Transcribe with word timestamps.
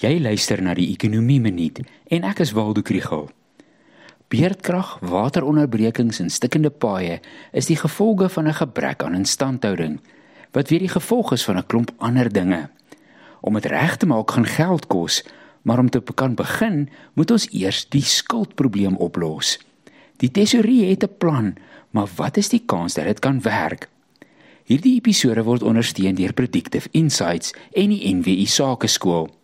Jy 0.00 0.14
luister 0.16 0.62
na 0.64 0.72
die 0.72 0.86
Ekonomie 0.94 1.42
Minuut 1.44 1.82
en 2.08 2.22
ek 2.24 2.38
is 2.40 2.54
Waldo 2.56 2.80
Krugel. 2.80 3.26
Beerdkrag, 4.32 4.94
wateronderbrekings 5.04 6.22
en 6.22 6.30
stikkende 6.32 6.70
paaie 6.72 7.18
is 7.52 7.66
die 7.68 7.76
gevolge 7.76 8.30
van 8.32 8.48
'n 8.48 8.56
gebrek 8.56 9.02
aan 9.04 9.14
instandhouding 9.14 10.00
wat 10.56 10.70
weer 10.70 10.80
die 10.80 10.94
gevolg 10.96 11.32
is 11.32 11.44
van 11.44 11.58
'n 11.58 11.66
klomp 11.66 11.90
ander 11.98 12.32
dinge. 12.32 12.70
Om 13.40 13.54
dit 13.54 13.66
reg 13.66 13.96
te 13.96 14.06
maak 14.06 14.30
gaan 14.30 14.46
geld 14.46 14.86
kos, 14.86 15.22
maar 15.62 15.78
om 15.78 15.90
te 15.90 16.00
kan 16.14 16.34
begin, 16.34 16.88
moet 17.14 17.30
ons 17.30 17.48
eers 17.52 17.88
die 17.88 18.02
skuldprobleem 18.02 18.96
oplos. 18.96 19.58
Die 20.16 20.30
tesourier 20.30 20.88
het 20.88 21.04
'n 21.04 21.16
plan, 21.18 21.56
maar 21.90 22.08
wat 22.16 22.36
is 22.36 22.48
die 22.48 22.62
kans 22.66 22.94
dat 22.94 23.04
dit 23.04 23.18
kan 23.18 23.42
werk? 23.42 23.88
Hierdie 24.64 24.96
episode 24.96 25.42
word 25.42 25.62
ondersteun 25.62 26.14
deur 26.14 26.32
Predictive 26.32 26.88
Insights 26.90 27.52
en 27.72 27.88
die 27.88 28.14
NWI 28.14 28.46
Sakeskool. 28.46 29.39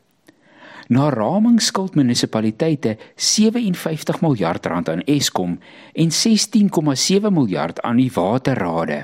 Na 0.86 1.08
raming 1.10 1.58
skuld 1.60 1.96
munisipaliteite 1.98 2.96
57 3.16 4.20
miljard 4.22 4.66
rand 4.66 4.88
aan 4.88 5.02
Eskom 5.10 5.58
en 5.92 6.12
16,7 6.14 7.32
miljard 7.34 7.80
aan 7.82 7.98
die 7.98 8.10
waterrade. 8.14 9.00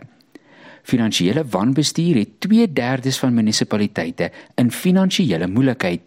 Finansiële 0.82 1.44
wanbestuur 1.44 2.16
het 2.16 2.28
2/3 2.46 3.18
van 3.18 3.34
munisipaliteite 3.34 4.30
in 4.54 4.70
finansiële 4.70 5.46
moeilikheid. 5.46 6.00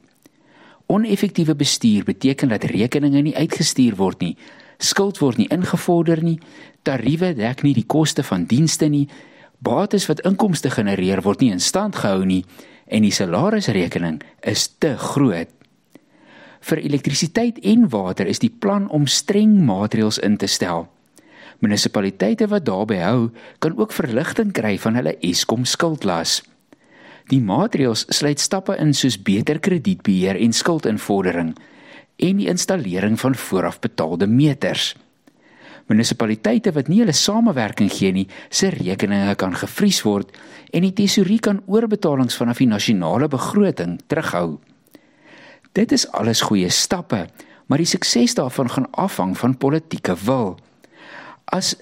Oneffektiewe 0.86 1.55
bestuur 1.55 2.03
beteken 2.03 2.50
dat 2.50 2.64
rekeninge 2.64 3.22
nie 3.22 3.36
uitgestuur 3.36 3.95
word 3.95 4.20
nie, 4.20 4.38
skuld 4.78 5.17
word 5.17 5.38
nie 5.38 5.48
ingevorder 5.48 6.23
nie, 6.23 6.39
tariewe 6.84 7.34
dek 7.34 7.64
nie 7.64 7.73
die 7.73 7.86
koste 7.88 8.23
van 8.23 8.45
dienste 8.45 8.86
nie, 8.86 9.08
bates 9.59 10.05
wat 10.05 10.20
inkomste 10.20 10.70
genereer 10.70 11.22
word 11.22 11.39
nie 11.39 11.52
in 11.52 11.59
stand 11.59 11.95
gehou 11.95 12.26
nie 12.26 12.45
en 12.86 13.02
die 13.02 13.12
salarisrekening 13.12 14.22
is 14.42 14.67
te 14.78 14.98
groot. 14.98 15.55
Vir 16.66 16.82
elektrisiteit 16.82 17.60
en 17.62 17.86
water 17.94 18.26
is 18.26 18.42
die 18.42 18.50
plan 18.50 18.88
om 18.90 19.06
streng 19.06 19.53
maatreëls 19.67 20.17
in 20.26 20.38
te 20.42 20.48
stel. 20.50 20.88
Munisipaliteite 21.62 22.48
wat 22.50 22.66
daarbey 22.66 23.03
hou, 23.06 23.30
kan 23.62 23.78
ook 23.78 23.94
verligting 23.94 24.50
kry 24.56 24.73
van 24.81 24.98
hulle 24.98 25.14
Eskom 25.22 25.66
skuldlas. 25.70 26.39
Die 27.30 27.42
maatreëls 27.42 28.08
sluit 28.14 28.42
stappe 28.42 28.76
in 28.81 28.94
soos 28.98 29.17
beter 29.22 29.62
kredietbeheer 29.62 30.42
en 30.42 30.54
skuldinvordering 30.54 31.56
en 32.26 32.38
die 32.42 32.50
installering 32.50 33.17
van 33.22 33.38
voorafbetaalde 33.38 34.28
meters. 34.28 34.94
Munisipaliteite 35.86 36.73
wat 36.73 36.88
nie 36.89 37.04
hulle 37.04 37.14
samewerking 37.14 37.92
gee 37.94 38.14
nie, 38.14 38.30
se 38.50 38.72
rekeninge 38.73 39.36
kan 39.38 39.54
gevries 39.54 40.02
word 40.06 40.34
en 40.73 40.86
die 40.86 40.95
tesourier 40.98 41.44
kan 41.45 41.61
oorbetalings 41.70 42.38
vanaf 42.42 42.61
die 42.64 42.73
nasionale 42.73 43.30
begroting 43.30 44.00
terughou. 44.09 44.56
Dit 45.76 45.92
is 45.92 46.06
alles 46.16 46.40
goeie 46.48 46.70
stappe, 46.72 47.26
maar 47.68 47.81
die 47.81 47.90
sukses 47.90 48.36
daarvan 48.38 48.70
gaan 48.72 48.88
afhang 48.95 49.34
van 49.38 49.58
politieke 49.59 50.16
wil. 50.23 50.56
As 51.52 51.76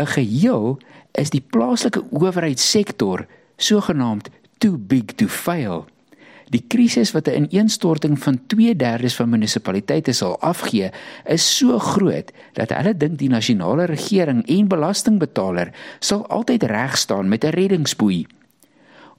'n 0.00 0.06
geheel 0.06 0.78
is 1.12 1.30
die 1.30 1.44
plaaslike 1.50 2.04
owerheidssektor 2.10 3.26
sogenaamd 3.56 4.28
too 4.58 4.76
big 4.78 5.04
to 5.04 5.26
fail. 5.26 5.84
Die 6.48 6.64
krisis 6.68 7.12
wat 7.12 7.28
'n 7.28 7.44
ineenstorting 7.44 8.18
van 8.18 8.40
2/3 8.46 9.14
van 9.14 9.28
munisipaliteite 9.28 10.12
sal 10.12 10.40
afgee, 10.40 10.90
is 11.24 11.56
so 11.56 11.78
groot 11.78 12.32
dat 12.52 12.70
hulle 12.70 12.96
dink 12.96 13.18
die 13.18 13.28
nasionale 13.28 13.84
regering 13.84 14.46
en 14.46 14.68
belastingbetaler 14.68 15.72
sal 15.98 16.26
altyd 16.26 16.62
reg 16.62 16.96
staan 16.96 17.28
met 17.28 17.44
'n 17.44 17.48
reddingsboei 17.50 18.26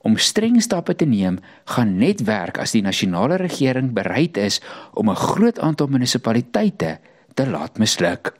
om 0.05 0.17
streng 0.17 0.61
stappe 0.61 0.95
te 0.95 1.05
neem 1.05 1.39
gaan 1.65 1.97
net 1.97 2.23
werk 2.27 2.57
as 2.57 2.71
die 2.71 2.81
nasionale 2.81 3.37
regering 3.41 3.93
bereid 3.93 4.37
is 4.37 4.61
om 4.93 5.09
'n 5.09 5.15
groot 5.15 5.59
aantal 5.59 5.87
munisipaliteite 5.87 6.99
te 7.33 7.49
laat 7.49 7.77
misluk. 7.77 8.33